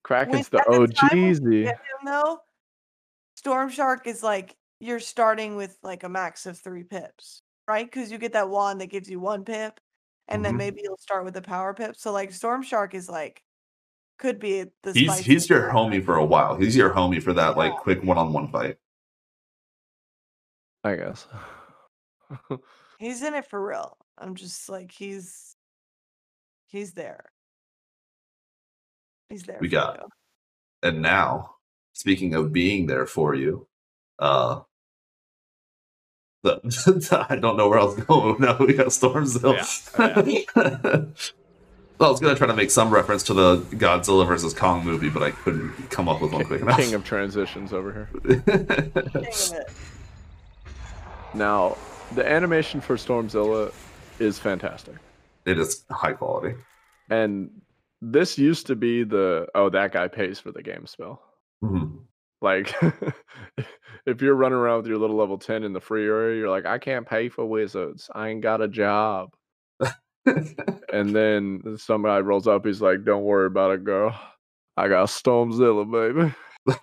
[0.04, 1.62] Kraken's the at the time when you Z.
[1.64, 2.40] get him though,
[3.36, 7.84] Storm Shark is like you're starting with like a max of three pips, right?
[7.84, 9.78] Because you get that wand that gives you one pip,
[10.28, 10.58] and then Mhm.
[10.58, 11.96] maybe you'll start with the power pip.
[11.96, 13.42] So like Storm Shark is like
[14.18, 15.92] could be the he's spiciest he's your one.
[15.92, 16.56] homie for a while.
[16.56, 18.78] He's your homie for that like quick one on one fight.
[20.84, 21.26] I guess.
[22.98, 23.96] He's in it for real.
[24.18, 25.54] I'm just like he's
[26.66, 27.26] he's there.
[29.30, 29.58] He's there.
[29.60, 30.08] We for got- you.
[30.82, 31.56] And now,
[31.92, 33.66] speaking of being there for you,
[34.18, 34.60] uh
[36.42, 38.34] the, I don't know where else to go.
[38.38, 39.56] No, we got Stormzilla.
[41.98, 45.08] well, I was gonna try to make some reference to the Godzilla versus Kong movie,
[45.08, 46.78] but I couldn't come up with one quick enough.
[46.78, 48.08] King of transitions over here.
[48.22, 49.68] King of it.
[51.34, 51.76] Now,
[52.14, 53.72] the animation for Stormzilla
[54.18, 54.94] is fantastic.
[55.46, 56.54] it is high quality.
[57.10, 57.50] And
[58.00, 61.22] this used to be the oh that guy pays for the game spell.
[61.62, 62.00] Mhm.
[62.40, 62.74] Like
[64.06, 66.66] if you're running around with your little level 10 in the free area, you're like,
[66.66, 68.08] I can't pay for wizards.
[68.14, 69.30] I ain't got a job.
[70.92, 74.18] And then some guy rolls up, he's like, Don't worry about it, girl.
[74.76, 76.34] I got Stormzilla, baby.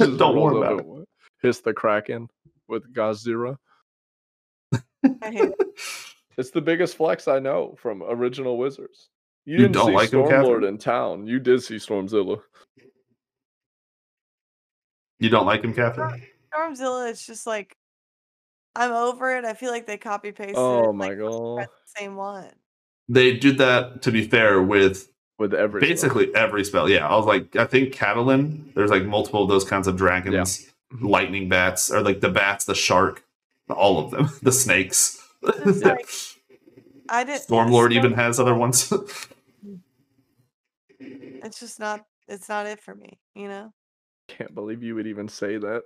[0.18, 1.08] Don't worry about it.
[1.42, 2.28] Hits the Kraken
[2.68, 3.58] with Godzilla.
[5.22, 5.80] I hate it.
[6.38, 9.08] It's the biggest flex I know from original Wizards.
[9.46, 10.64] You, You didn't don't see like him, Stormlord Catherine?
[10.66, 11.28] in town.
[11.28, 12.42] You did see Stormzilla.
[15.20, 16.22] You don't like him, Catherine?
[16.54, 17.78] Stormzilla, it's just like
[18.76, 19.46] I'm over it.
[19.46, 20.56] I feel like they copy pasted.
[20.58, 21.58] Oh my like, god.
[21.60, 22.52] the same one.
[23.08, 25.90] They did that to be fair with With every spell.
[25.90, 26.90] basically every spell.
[26.90, 28.74] Yeah, I was like, I think Catalan.
[28.76, 31.10] There's like multiple of those kinds of dragons, Mhm.
[31.10, 33.24] lightning bats, or like the bats, the shark,
[33.74, 35.22] all of them, the snakes.
[35.44, 35.88] It's Yeah.
[35.90, 36.08] like
[37.10, 37.42] I did.
[37.48, 38.92] Stormlord even has other ones.
[41.00, 42.04] It's just not.
[42.28, 43.20] It's not it for me.
[43.36, 43.72] You know.
[44.28, 45.84] Can't believe you would even say that.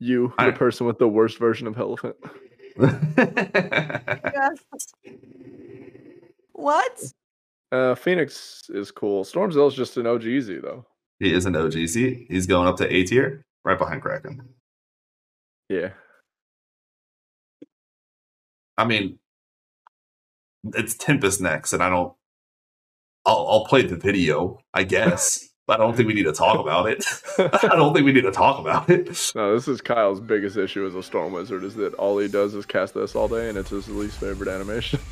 [0.00, 2.16] You, I- the person with the worst version of Elephant.
[6.52, 7.02] What?
[7.70, 9.24] Uh, Phoenix is cool.
[9.24, 10.84] Stormzilla's just an OGZ though.
[11.20, 12.26] he is an OGZ.
[12.28, 14.42] He's going up to A tier, right behind Kraken.
[15.68, 15.90] Yeah.
[18.76, 19.18] I mean,
[20.74, 22.12] it's Tempest next, and I don't.
[23.24, 26.58] I'll, I'll play the video, I guess, but I don't think we need to talk
[26.58, 27.04] about it.
[27.38, 29.32] I don't think we need to talk about it.
[29.34, 32.54] No, this is Kyle's biggest issue as a Storm Wizard is that all he does
[32.54, 34.98] is cast this all day and it's his least favorite animation.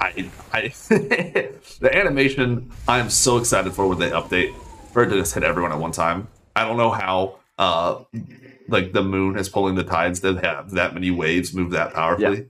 [0.00, 4.52] I, I the animation I'm so excited for when they update
[4.92, 6.26] for it to just hit everyone at one time.
[6.56, 8.00] I don't know how uh
[8.72, 12.48] like the moon is pulling the tides to have that many waves move that powerfully.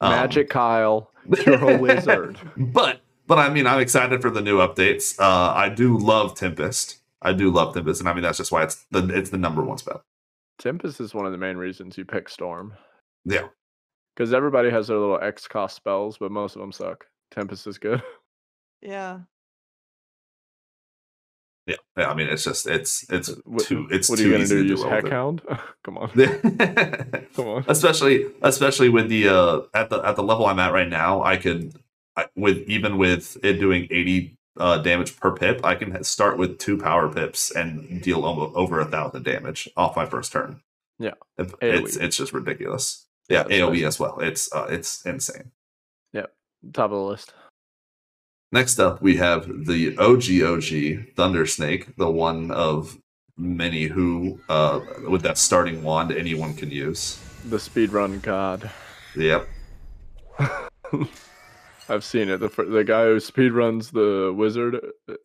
[0.00, 1.10] Um, Magic Kyle,
[1.46, 2.38] you're a wizard.
[2.56, 5.18] but but I mean I'm excited for the new updates.
[5.18, 6.98] Uh I do love Tempest.
[7.20, 9.62] I do love Tempest, and I mean that's just why it's the it's the number
[9.62, 10.02] one spell.
[10.58, 12.74] Tempest is one of the main reasons you pick Storm.
[13.24, 13.48] Yeah.
[14.14, 17.06] Because everybody has their little X cost spells, but most of them suck.
[17.30, 18.02] Tempest is good.
[18.82, 19.20] Yeah.
[21.66, 21.76] Yeah.
[21.96, 24.42] yeah I mean it's just it's it's What, too it's what are too you gonna
[24.44, 24.62] easy do?
[24.64, 25.42] to Use with
[25.84, 26.08] Come on.
[27.36, 27.64] Come on.
[27.68, 31.36] especially especially with the uh at the at the level i'm at right now i
[31.36, 31.72] could
[32.16, 36.58] I, with even with it doing 80 uh damage per pip i can start with
[36.58, 40.60] two power pips and deal over, over a thousand damage off my first turn
[40.98, 41.14] Yeah.
[41.38, 45.52] It- it's it's just ridiculous yeah that's aoe as well it's uh it's insane
[46.12, 46.26] Yeah,
[46.72, 47.32] Top of the list.
[48.52, 50.62] Next up we have the og og
[51.16, 52.96] thunder snake the one of
[53.38, 57.18] many who uh with that starting wand anyone can use
[57.50, 58.70] The speedrun god.
[59.16, 59.48] yep
[61.88, 62.38] I've seen it.
[62.38, 64.76] The the guy who speedruns the wizard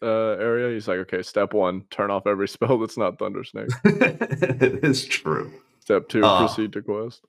[0.01, 0.05] uh,
[0.49, 3.69] area, he's like, okay, step one, turn off every spell that's not Thunder Snake.
[3.85, 6.39] it is true Step two, Ah.
[6.39, 7.21] proceed to quest.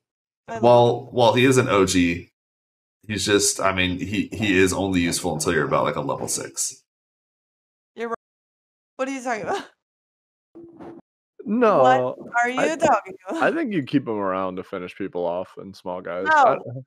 [0.60, 1.94] While while he is an OG,
[3.08, 6.28] he's just I mean he he is only useful until you're about like a level
[6.28, 6.82] six.
[7.96, 8.08] it.
[8.96, 9.64] What are you talking about?
[11.44, 13.42] No, What Are you I- talking about?
[13.42, 16.26] I think you keep them around to finish people off and small guys.
[16.30, 16.84] I- No.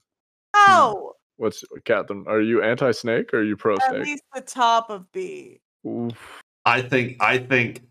[0.68, 1.14] no.
[1.38, 2.26] what's Catherine?
[2.28, 3.90] Are you anti-snake or are you pro-snake?
[4.02, 5.62] At least the top of B.
[5.88, 6.42] Oof.
[6.66, 7.82] I think I think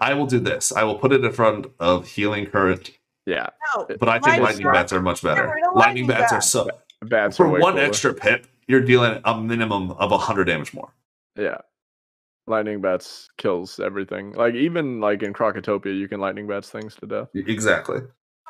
[0.00, 0.70] I will do this.
[0.72, 2.90] I will put it in front of healing current,
[3.24, 3.86] Yeah, No.
[3.98, 5.46] but I think Lightning lightning bats are much better.
[5.46, 6.68] Lightning lightning bats are so
[7.02, 7.78] bats for one cooler.
[7.84, 10.92] extra pip, you're dealing a minimum of hundred damage more.
[11.36, 11.58] Yeah,
[12.46, 14.32] lightning bats kills everything.
[14.32, 17.28] Like even like in Krokotopia, you can lightning bats things to death.
[17.34, 18.00] Exactly.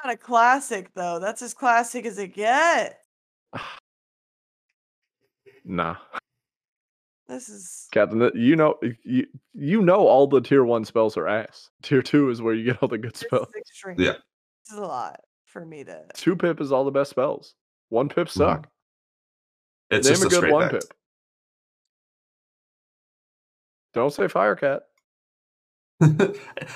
[0.04, 1.18] Not a classic though.
[1.18, 2.94] That's as classic as it gets.
[5.64, 5.96] Nah,
[7.28, 11.68] This is Captain, you know you you know all the tier one spells are ass.
[11.82, 13.48] Tier two is where you get all the good this spells.
[13.48, 13.96] is extreme.
[14.00, 14.12] Yeah.
[14.64, 16.04] This is a lot for me to.
[16.14, 17.54] Two pip is all the best spells.
[17.90, 18.68] One pip suck.
[19.90, 20.72] It's Name just a a good one bat.
[20.72, 20.94] pip.
[23.94, 24.82] Don't say fire cat.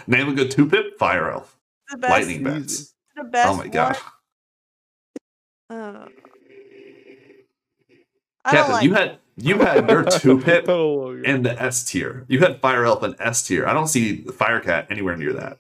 [0.07, 1.59] Name a good two pip fire elf.
[1.90, 2.11] The best.
[2.11, 2.44] Lightning easy.
[2.44, 2.94] bats.
[3.16, 3.48] The best.
[3.48, 3.96] Oh my god.
[5.68, 6.09] One, uh,
[8.51, 8.85] Captain, like.
[8.85, 11.27] you had you had your two pip Oh, my God.
[11.27, 12.25] in the S tier.
[12.29, 13.66] You had Fire Elf in S tier.
[13.66, 15.59] I don't see fire cat anywhere near that.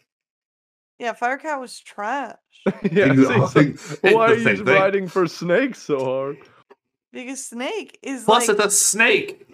[1.02, 2.36] Yeah, Firecat was trash
[2.92, 3.12] yeah,
[3.46, 4.64] see, so why the are you thing.
[4.64, 6.36] riding for snakes so hard?
[7.12, 9.46] because Snake is Plus, like it's a snake.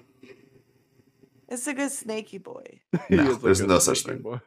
[1.48, 2.80] it's a good snaky boy.
[3.10, 4.18] No, there's no such thing.
[4.18, 4.40] boy.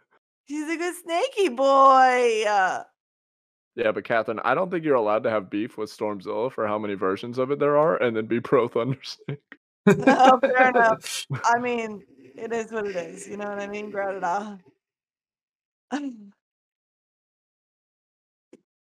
[0.46, 2.44] He's a good snaky boy.
[2.48, 2.84] Uh,
[3.76, 6.78] Yeah, but Catherine, I don't think you're allowed to have beef with Stormzilla for how
[6.78, 9.40] many versions of it there are, and then be pro Thunder Snake.
[9.88, 11.26] oh, fair enough.
[11.44, 12.04] I mean,
[12.36, 13.28] it is what it is.
[13.28, 13.90] You know what I mean?
[13.90, 14.60] Grout it out.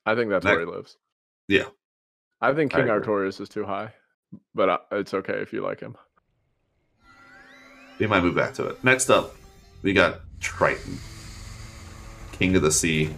[0.08, 0.96] I think that's where he lives.
[1.50, 1.66] Yeah.
[2.40, 3.06] I think King agree.
[3.06, 3.92] Artorias is too high,
[4.56, 5.98] but uh, it's okay if you like him.
[8.00, 8.82] We might move back to it.
[8.86, 9.36] Next up,
[9.82, 10.98] we got Triton,
[12.32, 13.10] King of the Sea.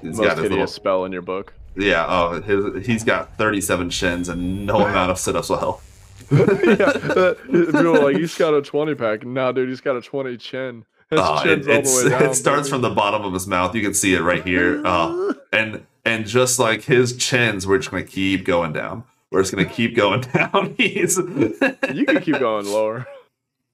[0.00, 1.54] He's Most got his little spell in your book.
[1.76, 2.06] yeah.
[2.08, 5.82] Oh, his, he's got 37 shins and no amount of sit-ups will help.
[6.32, 9.24] yeah, people like he's got a 20 pack.
[9.24, 10.84] Nah, dude, he's got a 20 chin.
[11.12, 12.22] His Uh, it, it's- down.
[12.24, 12.70] it starts baby.
[12.70, 13.74] from the bottom of his mouth.
[13.74, 14.82] You can see it right here.
[14.84, 19.04] Uh, and and just like his chins, we're just gonna keep going down.
[19.30, 20.74] We're just gonna keep going down.
[20.76, 21.16] He's
[21.92, 23.06] You can keep going lower.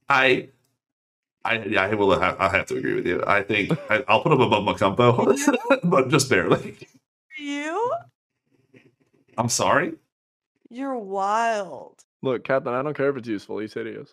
[0.09, 0.49] I
[1.45, 3.23] I yeah, I will have, I have to agree with you.
[3.27, 6.77] I think I, I'll put him above Macumpo, but just barely.
[7.39, 7.93] You?
[9.39, 9.95] I'm sorry,
[10.69, 12.03] You're wild.
[12.23, 13.59] Look, Captain, I don't care if it's useful.
[13.61, 14.13] He's hideous.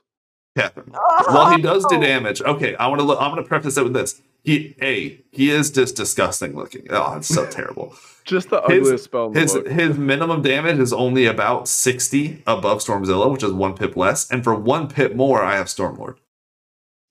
[0.58, 0.91] Catherine.
[1.28, 2.02] Well, he does do Oh.
[2.02, 2.41] damage.
[2.41, 3.06] Okay, I want to.
[3.06, 4.22] Look, I'm going to preface it with this.
[4.44, 6.86] He a he is just disgusting looking.
[6.91, 7.96] Oh, it's so terrible.
[8.26, 9.68] Just the His- spell in the His book.
[9.68, 14.44] his minimum damage is only about 60 above Stormzilla, which is one pip less, and
[14.44, 16.15] for one pip more, I have Stormlord.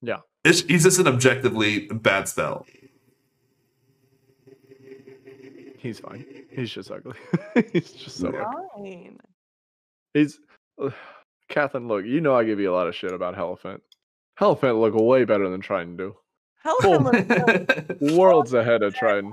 [0.03, 0.19] Yeah.
[0.45, 2.67] It's, he's just an objectively bad spell.
[5.79, 6.25] He's fine.
[6.51, 7.15] He's just ugly.
[7.73, 8.51] he's just so Yeah.
[8.77, 9.13] ugly.
[10.15, 10.41] He's
[10.83, 10.91] uh,
[11.49, 13.81] Catherine, look, you know I give you a lot of shit about Helephant.
[14.39, 16.17] Helephant look way better than Triton do.
[16.65, 17.99] Helephant looks good.
[18.17, 19.31] Worlds ahead of Triton.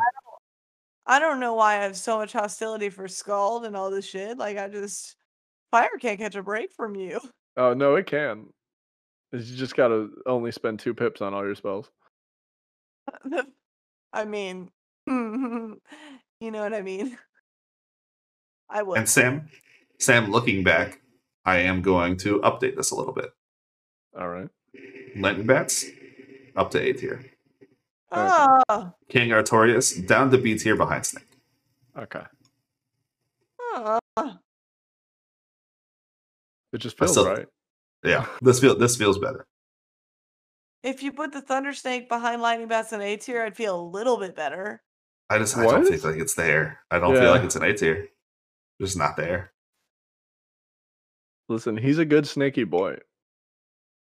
[1.07, 4.37] I don't know why I have so much hostility for Scald and all this shit.
[4.37, 5.15] Like I just
[5.71, 7.19] fire can't catch a break from you.
[7.57, 8.45] Oh no, it can.
[9.33, 11.91] You just gotta only spend two pips on all your spells.
[14.13, 14.69] I mean,
[15.05, 15.81] you
[16.39, 17.17] know what I mean.
[18.69, 18.99] I would.
[18.99, 19.49] and Sam,
[19.99, 21.01] Sam, looking back,
[21.45, 23.31] I am going to update this a little bit.
[24.17, 24.49] All right.
[25.15, 25.85] Lightning bats
[26.55, 27.25] up to A tier.
[28.11, 31.25] Ah, King Artorius down to B tier behind Snake.
[31.97, 32.23] Okay.
[33.75, 33.99] ah.
[36.73, 37.47] It just feels still- right.
[38.03, 39.45] Yeah, this feel this feels better.
[40.83, 43.83] If you put the Thunder Snake behind Lightning Bats in A tier, I'd feel a
[43.83, 44.81] little bit better.
[45.29, 46.79] I just I don't think like it's there.
[46.89, 48.07] I don't feel like it's an A tier.
[48.81, 49.53] Just not there.
[51.51, 52.97] Listen, he's a good snaky boy.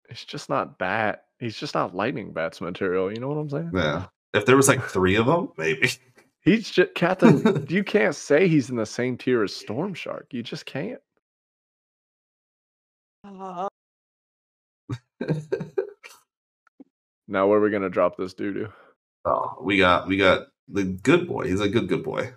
[0.09, 1.25] He's just not bat.
[1.41, 3.13] He's just not lightning bats material.
[3.13, 3.73] You know what I'm saying?
[3.75, 4.07] Yeah.
[4.33, 5.91] If there was like three of them, maybe.
[6.43, 7.67] He's just Captain.
[7.69, 10.29] you can't say he's in the same tier as Storm Shark.
[10.31, 11.01] You just can't.
[13.25, 13.69] Ah,
[17.29, 18.69] Now where are we gonna drop this doo doo?
[19.25, 21.47] oh, we got we got the good boy.
[21.47, 22.35] He's a good good boy.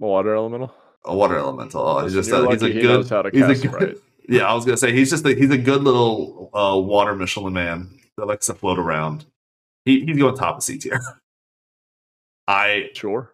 [0.00, 0.74] A water elemental.
[1.04, 1.82] A water elemental.
[1.82, 2.88] Oh, he's just you're a, he's a lucky he good.
[2.88, 3.96] knows how to he's a good, right.
[4.28, 7.52] Yeah, I was gonna say he's just a, he's a good little uh, water Michelin
[7.52, 9.26] man that likes to float around.
[9.84, 11.00] He he's going top of C tier.
[12.48, 13.30] I Sure.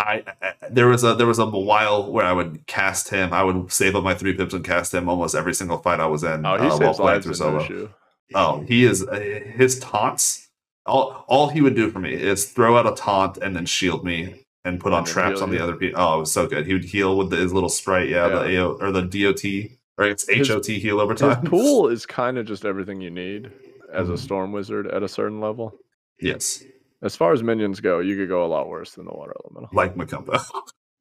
[0.00, 3.32] I, I there was a there was a while where I would cast him.
[3.32, 6.06] I would save up my three pips and cast him almost every single fight I
[6.06, 6.44] was in.
[6.44, 7.60] Oh, he uh, saves lives in solo.
[7.62, 7.90] Mooshu.
[8.34, 9.14] Oh, he is uh,
[9.54, 10.48] his taunts.
[10.86, 14.04] All all he would do for me is throw out a taunt and then shield
[14.04, 15.62] me and put on And traps on the you.
[15.62, 16.00] other people.
[16.00, 16.66] Oh, it was so good.
[16.66, 18.08] He would heal with the, his little sprite.
[18.08, 18.62] Yeah, the Yeah.
[18.62, 21.44] AO or the DOT or it's HOT heal over His time.
[21.44, 23.50] pool is kind of just everything you need
[23.92, 24.18] as a Mhm.
[24.18, 25.78] storm wizard at a certain level.
[26.20, 26.62] Yes,
[27.02, 29.70] As far as minions go, you could go a lot worse than the water elemental.
[29.72, 30.44] like Macumba.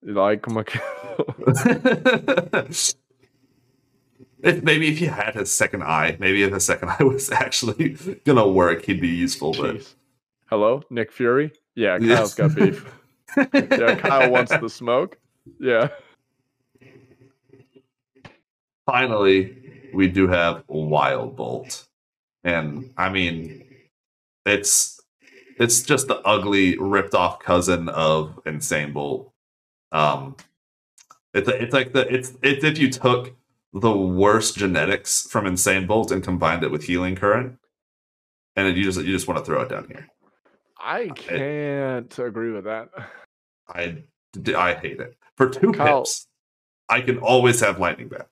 [0.04, 0.48] Like
[4.44, 7.90] if maybe if he had his second eye, maybe if his second eye was actually
[8.26, 9.54] gonna work, he'd be useful.
[9.54, 9.94] But
[10.50, 11.52] Hello, Nick Fury.
[11.76, 12.16] Yeah, Yeah.
[12.16, 12.84] Kyle's got beef.
[13.54, 15.20] Yeah, Kyle wants the smoke.
[15.60, 15.90] Yeah.
[18.86, 21.88] Finally, we do have Wild Bolt,
[22.44, 23.64] and I mean,
[24.46, 25.00] it's
[25.58, 29.32] it's just the ugly, ripped off cousin of Insane Bolt.
[29.92, 30.36] Um,
[31.34, 33.36] it's it's like the it's it's if you took
[33.74, 37.58] the worst genetics from Insane Bolt and combined it with Healing Current,
[38.56, 40.08] and then you just you just want to throw it down here.
[40.80, 42.90] I can't agree with that.
[43.70, 44.04] I
[44.56, 46.28] I hate it for two Kyle- pips.
[46.90, 48.28] I can always have Lightning Bat.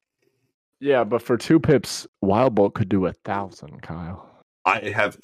[0.79, 4.25] Yeah, but for two pips, Wild Bolt could do a thousand, Kyle.
[4.65, 5.17] I have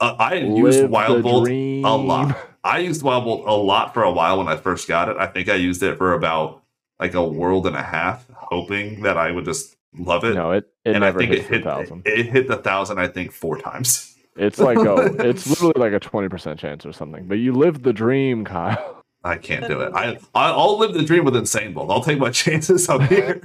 [0.00, 1.84] uh, I used Live Wild Bolt dream.
[1.84, 2.36] a lot.
[2.64, 5.16] I used Wild Bolt a lot for a while when I first got it.
[5.18, 6.62] I think I used it for about
[6.98, 10.34] like a world and a half, hoping that I would just love it.
[10.34, 12.02] No, it, it and I think hits it the hit thousand.
[12.06, 12.98] it hit the thousand.
[12.98, 14.14] I think four times.
[14.40, 17.26] It's like oh, it's literally like a twenty percent chance or something.
[17.26, 19.02] But you lived the dream, Kyle.
[19.24, 19.92] I can't do it.
[19.92, 21.90] I I- I'll live the dream with Insane Bolt.
[21.90, 23.40] I'll take my chances up here.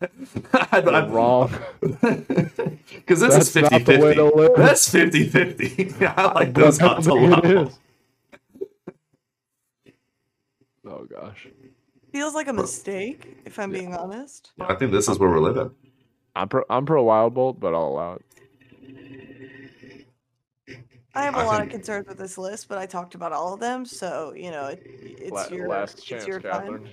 [0.72, 1.52] I'd- You're I'd- wrong.
[2.94, 4.62] Because this That's is not 50 the way to 50.
[4.62, 5.94] That's 50 50.
[6.06, 7.44] I like But those I odds a lot.
[7.44, 7.78] it is.
[10.86, 11.48] Oh gosh.
[12.12, 14.52] feels like a mistake, if I'm being honest.
[14.60, 15.70] I think this is where we're living.
[16.36, 18.22] I'm pro I'm pro Wild Bolt, but I'll allow it.
[21.14, 23.32] I have a I lot think- of concerns with this list, but I talked about
[23.32, 26.84] all of them, so you know it, it's La- your last it's chance, your Catherine.
[26.84, 26.92] time.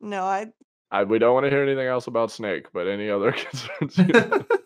[0.00, 0.46] No, I
[0.90, 3.32] I, we don't want to hear anything else about Snake, but any other
[3.80, 3.98] concerns?
[3.98, 4.46] you?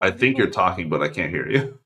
[0.00, 1.78] I think you're talking, but I can't hear you.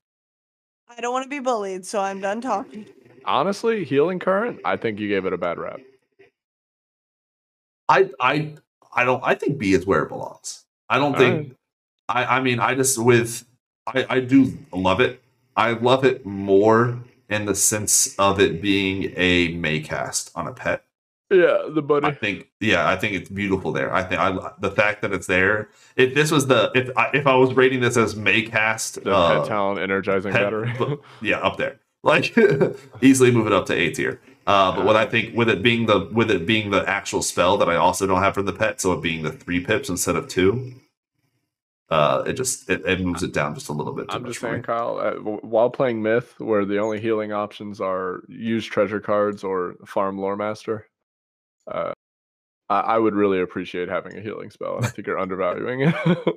[0.87, 2.85] I don't want to be bullied, so I'm done talking.
[3.25, 5.79] Honestly, healing current, I think you gave it a bad rap.
[7.89, 8.53] I I
[8.95, 9.21] I don't.
[9.23, 10.65] I think B is where it belongs.
[10.89, 11.47] I don't All think.
[11.47, 11.55] right.
[12.09, 13.45] I I mean, I just with.
[13.87, 15.21] I I do love it.
[15.55, 16.99] I love it more
[17.29, 20.83] in the sense of it being a Maycast on a pet.
[21.31, 22.05] Yeah, the buddy.
[22.05, 23.91] I think, yeah, I think it's beautiful there.
[23.93, 25.69] I think I the fact that it's there.
[25.95, 29.47] If this was the if I, if I was rating this as Maycast, uh, pet
[29.47, 30.73] talent energizing pet- battery.
[30.77, 32.35] but- yeah, up there, like
[33.01, 34.21] easily move it up to A tier.
[34.45, 37.57] Uh, but what I think with it being the with it being the actual spell
[37.57, 40.15] that I also don't have from the pet, so it being the three pips instead
[40.15, 40.73] of two,
[41.93, 44.09] uh, it just it, it moves it down just a little bit.
[44.09, 47.79] Too I'm just saying, Kyle, uh, w- while playing Myth, where the only healing options
[47.79, 50.87] are use treasure cards or farm lore master,
[51.71, 51.93] uh,
[52.69, 55.95] I, I would really appreciate having a healing spell, and I think you're undervaluing it.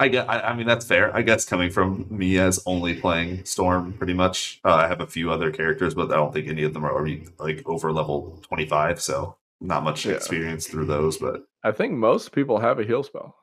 [0.00, 0.28] I get.
[0.30, 1.14] I, I mean, that's fair.
[1.14, 4.58] I guess coming from me as only playing Storm, pretty much.
[4.64, 6.90] Uh, I have a few other characters, but I don't think any of them are
[6.92, 9.00] already like over level twenty five.
[9.00, 10.14] So not much Yeah.
[10.14, 11.18] experience through those.
[11.18, 13.36] But I think most people have a heal spell.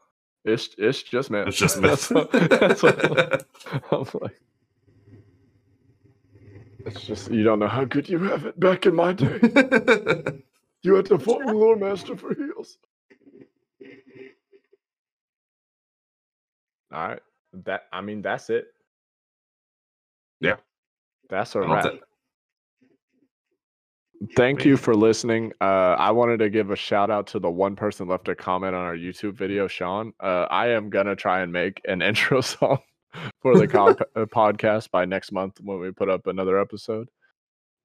[0.47, 1.47] It's it's just Myth.
[1.49, 2.31] it's just That's myth.
[2.33, 3.45] what- that's what
[3.91, 4.41] I'm like.
[6.85, 8.57] It's just you don't know how good you have it.
[8.59, 9.39] Back in my day,
[10.83, 12.77] you had to farm lore master for heals.
[16.93, 17.19] All right,
[17.65, 18.67] that I mean that's it.
[20.39, 20.55] Yeah.
[21.29, 21.83] that's a I don't wrap.
[21.83, 21.99] thi-
[24.35, 25.53] Thank you for listening.
[25.61, 28.73] Uh, I wanted to give a shout out to the one person left a comment
[28.73, 30.11] on our YouTube video, Sean.
[30.19, 32.79] Uh, I am gonna try and make an intro song
[33.41, 37.09] for the co- uh, podcast by next month when we put up another episode.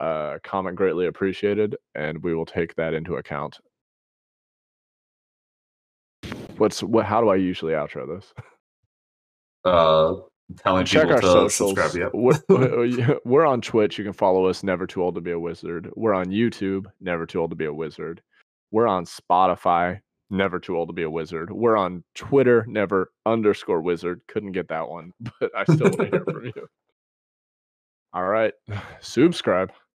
[0.01, 3.59] Uh, comment greatly appreciated, and we will take that into account.
[6.57, 7.05] What's what?
[7.05, 8.33] How do I usually outro this?
[9.65, 10.15] uh,
[10.55, 11.77] telling Check people our to socials.
[11.77, 11.95] subscribe.
[11.95, 12.11] Yep.
[12.15, 13.99] We're, we're- uh, we're on Twitch.
[13.99, 14.63] You can follow us.
[14.63, 15.91] Never too old to be a wizard.
[15.97, 16.87] We're on YouTube.
[17.01, 18.23] Never too old to be a wizard.
[18.71, 20.01] We're on Spotify.
[20.31, 21.51] Never too old to be a wizard.
[21.53, 22.65] We're on Twitter.
[22.67, 24.23] Never underscore wizard.
[24.29, 26.53] Couldn't get that one, but I still want to hear from you.
[28.15, 28.55] All right,
[29.01, 29.73] subscribe.